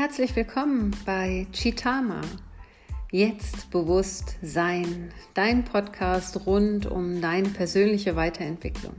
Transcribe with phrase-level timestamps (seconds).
[0.00, 2.22] Herzlich willkommen bei Chitama.
[3.10, 8.94] Jetzt bewusst sein, dein Podcast rund um deine persönliche Weiterentwicklung.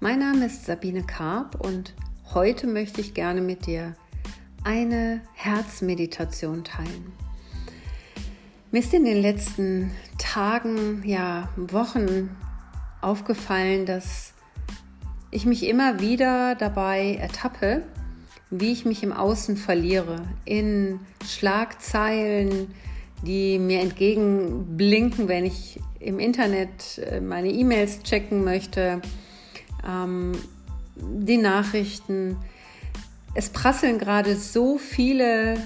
[0.00, 1.94] Mein Name ist Sabine Karp und
[2.34, 3.96] heute möchte ich gerne mit dir
[4.64, 7.14] eine Herzmeditation teilen.
[8.70, 12.36] Mir ist in den letzten Tagen, ja, Wochen
[13.00, 14.34] aufgefallen, dass
[15.30, 17.82] ich mich immer wieder dabei ertappe,
[18.50, 22.74] wie ich mich im Außen verliere, in Schlagzeilen,
[23.22, 29.02] die mir entgegenblinken, wenn ich im Internet äh, meine E-Mails checken möchte,
[29.86, 30.32] ähm,
[30.96, 32.36] die Nachrichten.
[33.34, 35.58] Es prasseln gerade so viele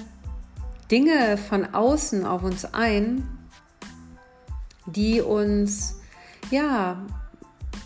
[0.91, 3.27] Dinge von außen auf uns ein,
[4.85, 5.99] die uns
[6.51, 7.05] ja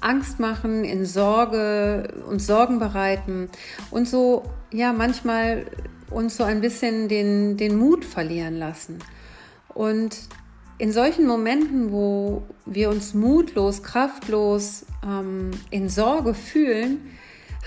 [0.01, 3.49] Angst machen, in Sorge, uns Sorgen bereiten
[3.91, 5.65] und so ja manchmal
[6.10, 8.99] uns so ein bisschen den, den Mut verlieren lassen.
[9.73, 10.18] Und
[10.77, 16.99] in solchen Momenten, wo wir uns mutlos, kraftlos ähm, in Sorge fühlen,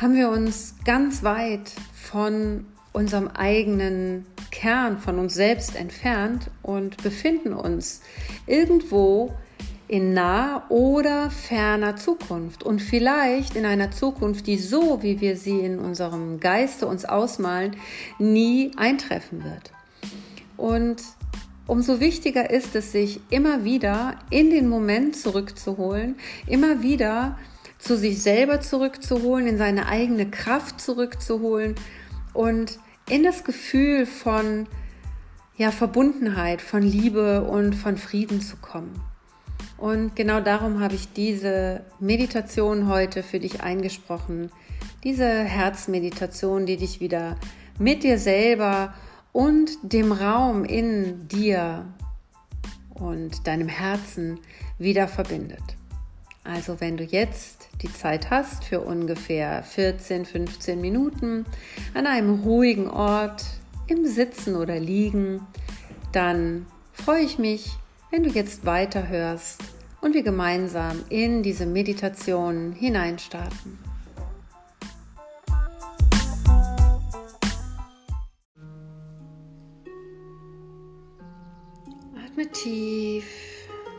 [0.00, 7.52] haben wir uns ganz weit von unserem eigenen Kern, von uns selbst entfernt und befinden
[7.52, 8.00] uns
[8.46, 9.34] irgendwo
[9.90, 15.58] in naher oder ferner Zukunft und vielleicht in einer Zukunft, die so, wie wir sie
[15.58, 17.74] in unserem Geiste uns ausmalen,
[18.20, 19.72] nie eintreffen wird.
[20.56, 21.02] Und
[21.66, 26.14] umso wichtiger ist es, sich immer wieder in den Moment zurückzuholen,
[26.46, 27.36] immer wieder
[27.80, 31.74] zu sich selber zurückzuholen, in seine eigene Kraft zurückzuholen
[32.32, 34.68] und in das Gefühl von
[35.56, 39.09] ja, Verbundenheit, von Liebe und von Frieden zu kommen.
[39.80, 44.50] Und genau darum habe ich diese Meditation heute für dich eingesprochen.
[45.04, 47.36] Diese Herzmeditation, die dich wieder
[47.78, 48.92] mit dir selber
[49.32, 51.86] und dem Raum in dir
[52.90, 54.38] und deinem Herzen
[54.78, 55.62] wieder verbindet.
[56.44, 61.46] Also wenn du jetzt die Zeit hast für ungefähr 14, 15 Minuten
[61.94, 63.46] an einem ruhigen Ort,
[63.86, 65.40] im Sitzen oder Liegen,
[66.12, 67.76] dann freue ich mich,
[68.10, 69.62] wenn du jetzt weiterhörst
[70.00, 73.78] und wir gemeinsam in diese Meditation hineinstarten.
[82.24, 83.24] Atme tief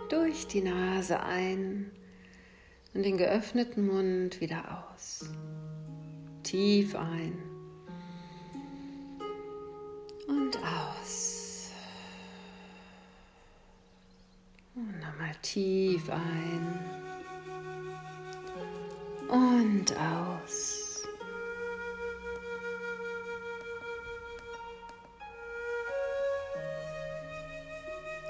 [0.09, 1.91] durch die Nase ein
[2.93, 5.29] und den geöffneten Mund wieder aus.
[6.43, 7.37] Tief ein
[10.27, 11.30] und aus.
[15.11, 16.79] Nochmal tief ein
[19.27, 21.03] und aus.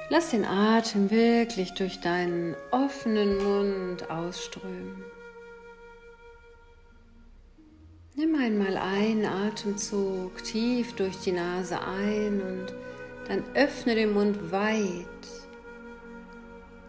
[0.09, 5.03] Lass den Atem wirklich durch deinen offenen Mund ausströmen.
[8.15, 12.73] Nimm einmal einen Atemzug tief durch die Nase ein und
[13.27, 15.40] dann öffne den Mund weit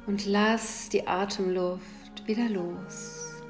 [0.06, 3.42] und lass die Atemluft wieder los.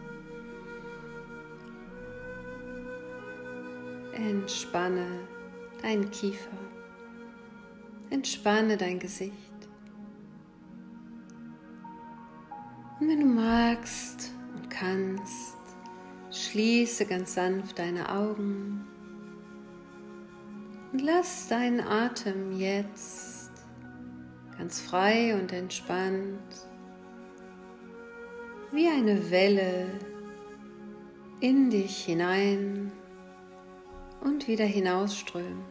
[4.15, 5.07] Entspanne
[5.81, 6.51] deinen Kiefer.
[8.11, 9.33] Entspanne dein Gesicht.
[13.01, 15.57] Und wenn du magst und kannst,
[16.31, 18.87] schließe ganz sanft deine Augen
[20.93, 23.32] und lass deinen Atem jetzt
[24.63, 26.39] ganz frei und entspannt,
[28.71, 29.89] wie eine Welle
[31.41, 32.93] in dich hinein
[34.21, 35.65] und wieder hinausströmen.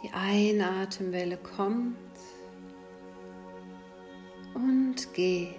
[0.00, 1.96] Die Einatemwelle kommt
[4.54, 5.56] und geht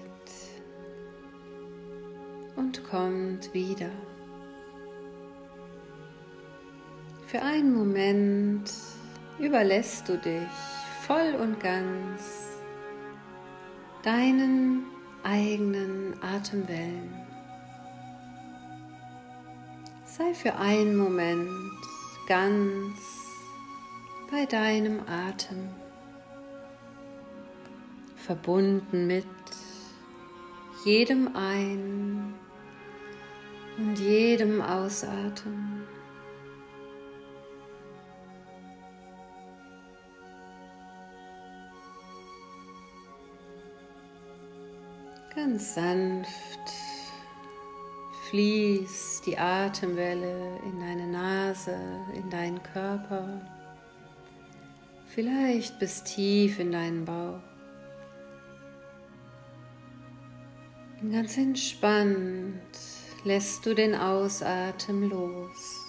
[2.55, 3.91] und kommt wieder.
[7.26, 8.72] Für einen Moment
[9.39, 10.47] überlässt du dich
[11.05, 12.59] voll und ganz
[14.03, 14.85] deinen
[15.23, 17.13] eigenen Atemwellen.
[20.05, 21.49] Sei für einen Moment
[22.28, 22.97] ganz
[24.31, 25.69] bei deinem Atem,
[28.16, 29.25] verbunden mit
[30.83, 32.33] jedem Ein-
[33.78, 35.77] und jedem Ausatmen.
[45.47, 46.73] Ganz sanft
[48.29, 51.79] fließt die Atemwelle in deine Nase,
[52.14, 53.41] in deinen Körper,
[55.08, 57.40] vielleicht bis tief in deinen Bauch.
[61.09, 62.59] Ganz entspannt
[63.23, 65.86] lässt du den Ausatmen los.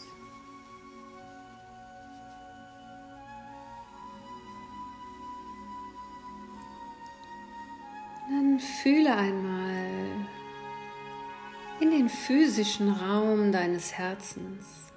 [8.58, 10.26] Fühle einmal
[11.81, 14.93] in den physischen Raum deines Herzens.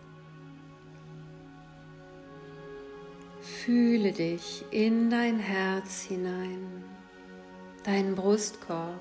[3.41, 6.83] Fühle dich in dein Herz hinein,
[7.83, 8.99] deinen Brustkorb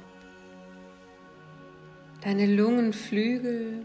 [2.22, 3.84] deine Lungenflügel,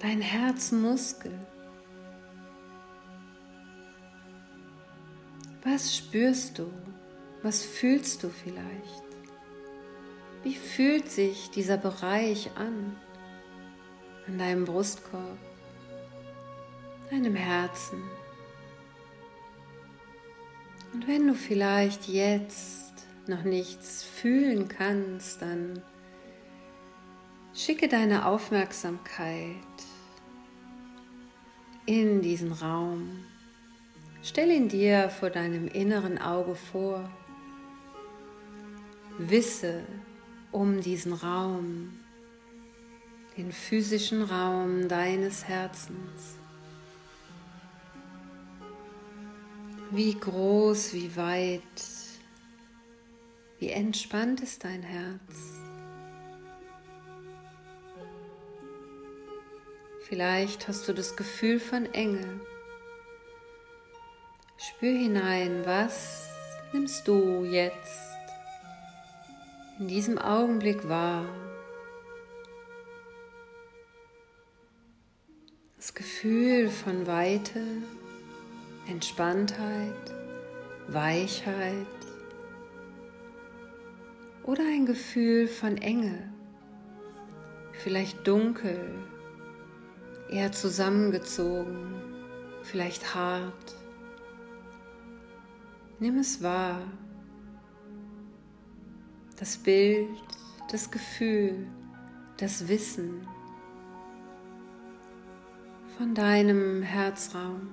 [0.00, 1.32] dein Herzmuskel.
[5.62, 6.70] Was spürst du?
[7.42, 9.04] Was fühlst du vielleicht?
[10.42, 12.96] Wie fühlt sich dieser Bereich an?
[14.26, 15.38] An deinem Brustkorb,
[17.10, 18.02] deinem Herzen.
[20.92, 25.82] Und wenn du vielleicht jetzt noch nichts fühlen kannst, dann
[27.54, 29.54] schicke deine Aufmerksamkeit
[31.86, 33.24] in diesen Raum.
[34.22, 37.08] Stell ihn dir vor deinem inneren Auge vor.
[39.18, 39.82] Wisse
[40.52, 41.98] um diesen Raum,
[43.36, 46.36] den physischen Raum deines Herzens.
[49.90, 51.62] Wie groß, wie weit
[53.58, 55.58] wie entspannt ist dein Herz?
[60.02, 62.40] Vielleicht hast du das Gefühl von Enge.
[64.56, 66.28] Spür hinein, was
[66.72, 68.07] nimmst du jetzt
[69.78, 71.24] in diesem Augenblick wahr?
[75.76, 77.60] Das Gefühl von Weite,
[78.88, 79.94] Entspanntheit,
[80.88, 81.86] Weichheit,
[84.42, 86.32] oder ein Gefühl von Enge,
[87.72, 88.80] vielleicht dunkel,
[90.28, 91.94] eher zusammengezogen,
[92.62, 93.76] vielleicht hart.
[96.00, 96.80] Nimm es wahr,
[99.38, 100.08] das Bild,
[100.70, 101.66] das Gefühl,
[102.36, 103.26] das Wissen
[105.96, 107.68] von deinem Herzraum.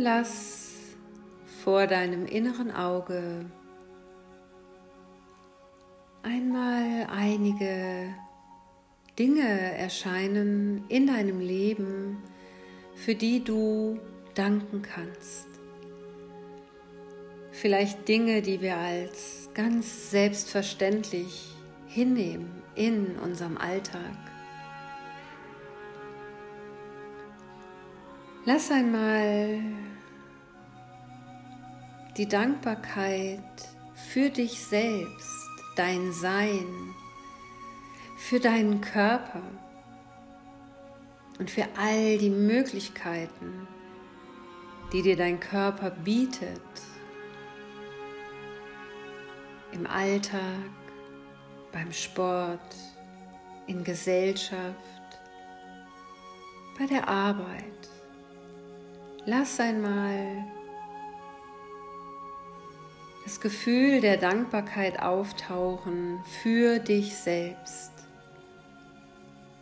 [0.00, 0.96] lass
[1.64, 3.44] vor deinem inneren Auge
[6.22, 8.14] einmal einige
[9.18, 9.42] Dinge
[9.76, 12.22] erscheinen in deinem Leben,
[12.94, 13.98] für die du
[14.34, 15.48] danken kannst.
[17.50, 21.52] Vielleicht Dinge, die wir als ganz selbstverständlich
[21.88, 24.16] hinnehmen in unserem Alltag.
[28.44, 29.60] Lass einmal
[32.16, 33.40] die Dankbarkeit
[34.12, 36.64] für dich selbst, dein Sein,
[38.18, 39.42] für deinen Körper
[41.38, 43.66] und für all die Möglichkeiten,
[44.92, 46.60] die dir dein Körper bietet
[49.70, 50.42] im Alltag,
[51.70, 52.74] beim Sport,
[53.68, 54.74] in Gesellschaft,
[56.76, 57.88] bei der Arbeit.
[59.26, 60.44] Lass einmal
[63.24, 67.97] das Gefühl der Dankbarkeit auftauchen für dich selbst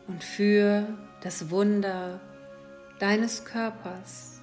[0.09, 0.87] und für
[1.21, 2.21] das Wunder
[2.99, 4.41] deines Körpers.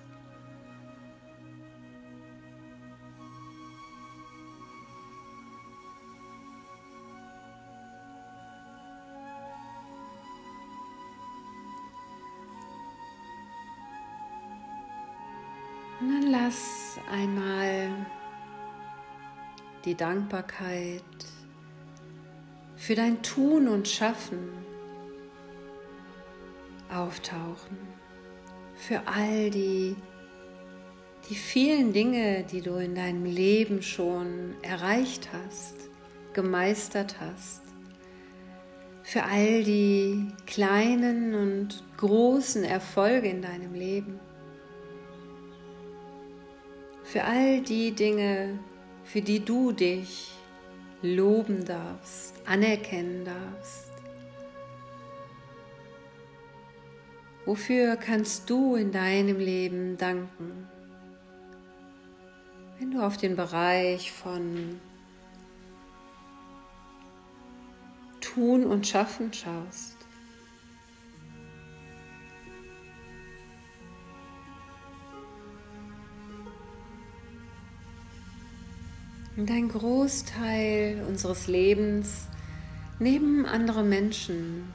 [15.99, 17.89] Und dann lass einmal
[19.85, 21.03] die Dankbarkeit
[22.75, 24.62] für dein Tun und Schaffen
[26.95, 27.77] auftauchen,
[28.75, 29.95] für all die,
[31.29, 35.75] die vielen Dinge, die du in deinem Leben schon erreicht hast,
[36.33, 37.61] gemeistert hast,
[39.03, 44.19] für all die kleinen und großen Erfolge in deinem Leben.
[47.03, 48.59] Für all die Dinge,
[49.03, 50.31] für die du dich
[51.01, 53.92] loben darfst, anerkennen darfst.
[57.45, 60.69] Wofür kannst du in deinem Leben danken?
[62.79, 64.79] Wenn du auf den Bereich von
[68.21, 69.97] Tun und Schaffen schaust.
[79.35, 82.27] Und ein Großteil unseres Lebens
[82.99, 84.71] nehmen andere Menschen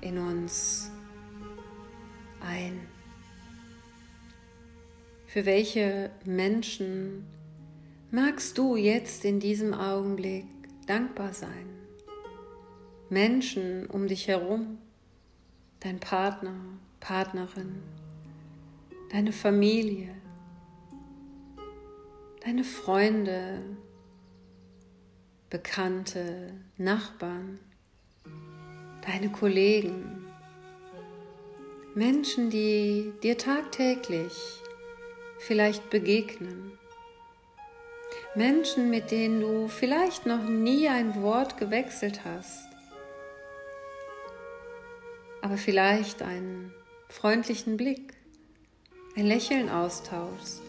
[0.00, 0.90] in uns
[2.48, 2.80] ein.
[5.26, 7.26] Für welche Menschen
[8.10, 10.46] magst du jetzt in diesem Augenblick
[10.86, 11.68] dankbar sein?
[13.10, 14.78] Menschen um dich herum,
[15.80, 16.56] dein Partner,
[17.00, 17.82] Partnerin,
[19.12, 20.14] deine Familie,
[22.44, 23.62] deine Freunde,
[25.50, 27.58] Bekannte, Nachbarn,
[29.06, 30.27] deine Kollegen,
[31.94, 34.32] Menschen, die dir tagtäglich
[35.38, 36.72] vielleicht begegnen,
[38.34, 42.68] Menschen, mit denen du vielleicht noch nie ein Wort gewechselt hast,
[45.40, 46.72] aber vielleicht einen
[47.08, 48.12] freundlichen Blick,
[49.16, 50.62] ein Lächeln austauschst.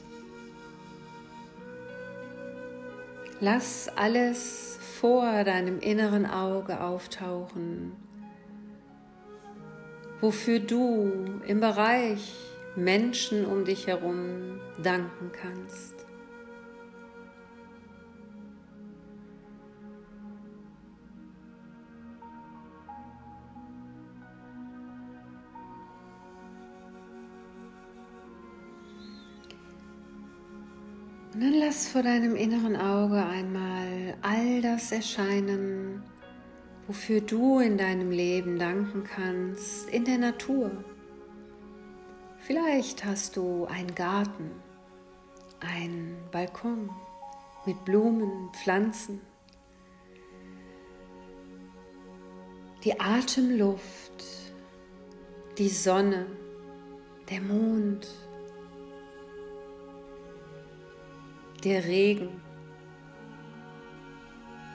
[3.41, 8.08] Lass alles vor deinem inneren Auge auftauchen,
[10.21, 11.11] wofür du
[11.45, 12.33] im Bereich
[12.75, 15.99] Menschen um dich herum danken kannst.
[31.39, 35.78] Und dann lass vor deinem inneren Auge einmal all das erscheinen,
[36.89, 40.71] wofür du in deinem Leben danken kannst, in der Natur.
[42.39, 44.49] Vielleicht hast du einen Garten,
[45.59, 46.89] einen Balkon
[47.67, 49.21] mit Blumen, Pflanzen,
[52.83, 54.25] die Atemluft,
[55.59, 56.25] die Sonne,
[57.29, 58.07] der Mond,
[61.63, 62.41] der Regen,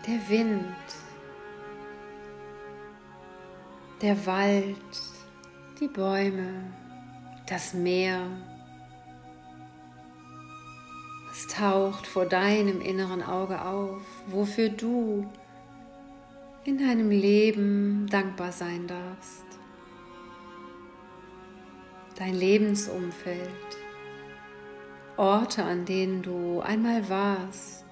[0.06, 1.03] der Wind,
[4.04, 4.76] der Wald,
[5.80, 6.64] die Bäume,
[7.46, 8.26] das Meer.
[11.32, 15.26] Es taucht vor deinem inneren Auge auf, wofür du
[16.64, 19.46] in deinem Leben dankbar sein darfst.
[22.16, 23.49] Dein Lebensumfeld
[25.16, 27.87] Orte, an denen du einmal warst,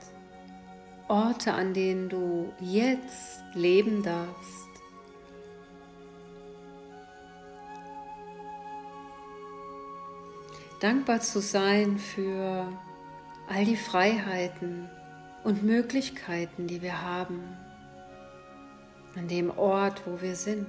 [1.08, 4.71] Orte, an denen du jetzt leben darfst.
[10.82, 12.66] Dankbar zu sein für
[13.48, 14.90] all die Freiheiten
[15.44, 17.56] und Möglichkeiten, die wir haben,
[19.14, 20.66] an dem Ort, wo wir sind,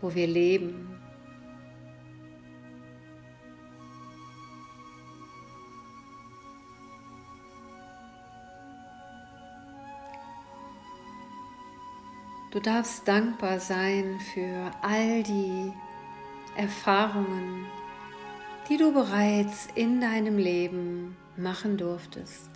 [0.00, 0.96] wo wir leben.
[12.52, 15.72] Du darfst dankbar sein für all die
[16.54, 17.66] Erfahrungen,
[18.68, 22.50] die du bereits in deinem Leben machen durftest.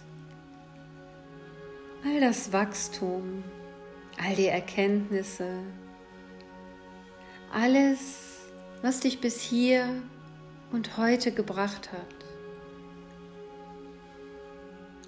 [2.04, 3.44] All das Wachstum,
[4.22, 5.50] all die Erkenntnisse,
[7.52, 8.40] alles,
[8.82, 10.02] was dich bis hier
[10.72, 12.06] und heute gebracht hat.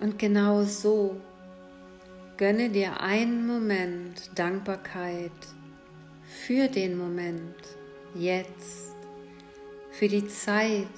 [0.00, 1.20] Und genau so
[2.42, 5.30] Gönne dir einen Moment Dankbarkeit
[6.24, 7.54] für den Moment,
[8.16, 8.81] jetzt,
[9.92, 10.88] für die Zeit,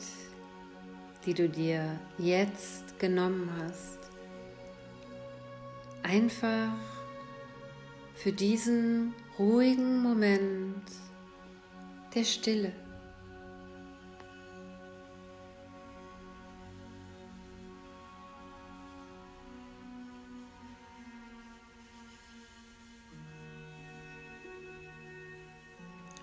[1.26, 3.98] die du dir jetzt genommen hast.
[6.02, 6.72] Einfach
[8.14, 10.84] für diesen ruhigen Moment
[12.14, 12.72] der Stille.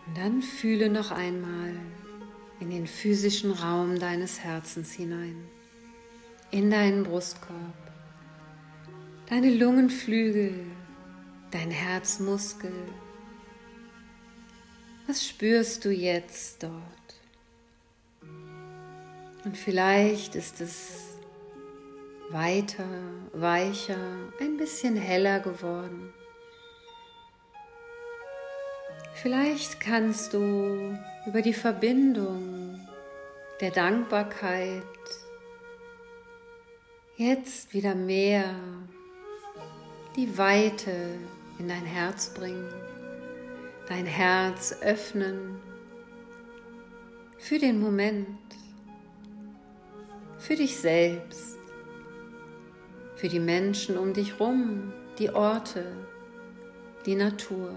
[0.08, 1.91] Und dann fühle noch einmal
[2.62, 5.36] in den physischen Raum deines Herzens hinein,
[6.52, 7.58] in deinen Brustkorb,
[9.28, 10.54] deine Lungenflügel,
[11.50, 12.72] dein Herzmuskel.
[15.08, 16.72] Was spürst du jetzt dort?
[19.44, 21.18] Und vielleicht ist es
[22.30, 22.88] weiter,
[23.34, 23.98] weicher,
[24.40, 26.14] ein bisschen heller geworden.
[29.16, 32.80] Vielleicht kannst du über die Verbindung
[33.60, 34.84] der Dankbarkeit
[37.16, 38.56] jetzt wieder mehr
[40.16, 41.20] die Weite
[41.60, 42.68] in dein Herz bringen,
[43.88, 45.60] dein Herz öffnen
[47.38, 48.38] für den Moment,
[50.40, 51.58] für dich selbst,
[53.16, 55.86] für die Menschen um dich rum, die Orte,
[57.06, 57.76] die Natur.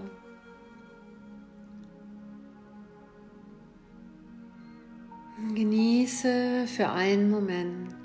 [5.53, 7.95] Genieße für einen Moment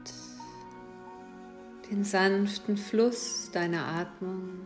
[1.90, 4.60] den sanften Fluss deiner Atmung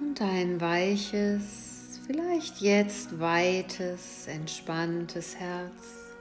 [0.00, 6.14] und ein weiches, vielleicht jetzt weites, entspanntes Herz,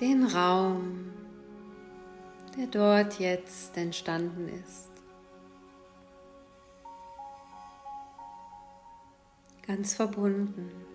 [0.00, 1.10] den Raum,
[2.56, 4.90] der dort jetzt entstanden ist.
[9.66, 10.91] Ganz verbunden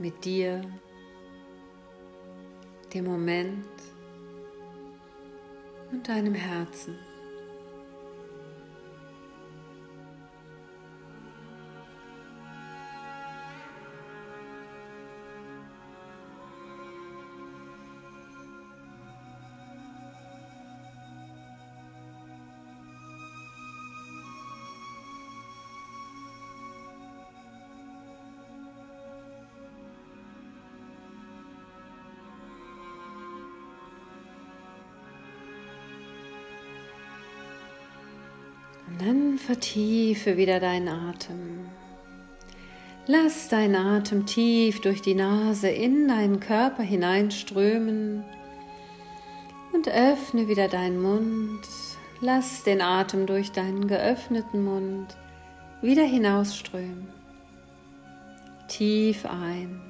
[0.00, 0.62] mit dir,
[2.94, 3.66] dem Moment,
[5.92, 6.98] und deinem Herzen.
[39.00, 41.70] Dann vertiefe wieder deinen Atem.
[43.06, 48.22] Lass deinen Atem tief durch die Nase in deinen Körper hineinströmen
[49.72, 51.66] und öffne wieder deinen Mund.
[52.20, 55.16] Lass den Atem durch deinen geöffneten Mund
[55.80, 57.08] wieder hinausströmen.
[58.68, 59.80] Tief ein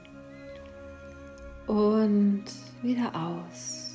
[1.67, 2.45] und
[2.81, 3.93] wieder aus.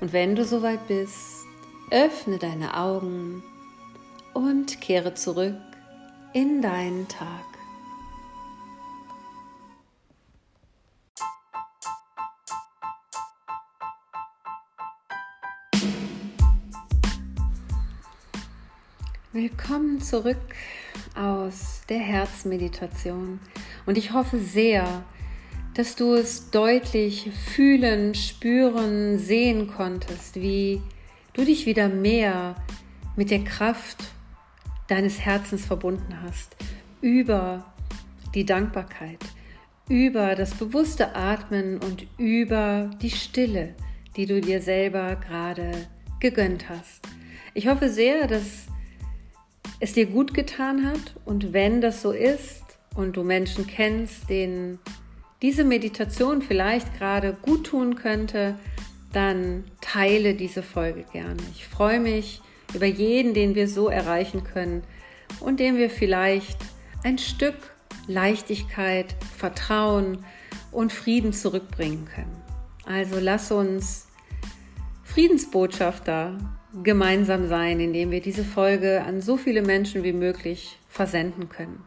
[0.00, 1.44] Und wenn du soweit bist,
[1.90, 3.42] öffne deine Augen
[4.36, 5.56] und kehre zurück
[6.34, 7.46] in deinen Tag.
[19.32, 20.36] Willkommen zurück
[21.14, 23.40] aus der Herzmeditation
[23.86, 25.02] und ich hoffe sehr,
[25.72, 30.82] dass du es deutlich fühlen, spüren, sehen konntest, wie
[31.32, 32.54] du dich wieder mehr
[33.16, 34.04] mit der Kraft
[34.88, 36.56] deines Herzens verbunden hast,
[37.00, 37.64] über
[38.34, 39.18] die Dankbarkeit,
[39.88, 43.74] über das bewusste Atmen und über die Stille,
[44.16, 45.86] die du dir selber gerade
[46.20, 47.06] gegönnt hast.
[47.54, 48.66] Ich hoffe sehr, dass
[49.80, 54.78] es dir gut getan hat und wenn das so ist und du Menschen kennst, denen
[55.42, 58.58] diese Meditation vielleicht gerade gut tun könnte,
[59.12, 61.36] dann teile diese Folge gerne.
[61.52, 62.40] Ich freue mich
[62.74, 64.82] über jeden, den wir so erreichen können
[65.40, 66.58] und dem wir vielleicht
[67.04, 67.56] ein Stück
[68.06, 70.24] Leichtigkeit, Vertrauen
[70.72, 72.36] und Frieden zurückbringen können.
[72.84, 74.06] Also lass uns
[75.04, 76.38] Friedensbotschafter
[76.82, 81.82] gemeinsam sein, indem wir diese Folge an so viele Menschen wie möglich versenden können.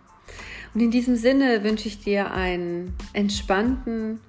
[0.74, 4.20] Und in diesem Sinne wünsche ich dir einen entspannten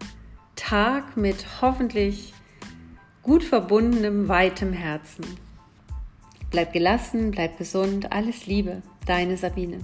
[0.57, 2.35] Tag mit hoffentlich
[3.23, 5.25] gut verbundenem, weitem Herzen.
[6.51, 9.81] Bleib gelassen, bleib gesund, alles Liebe, deine Sabine.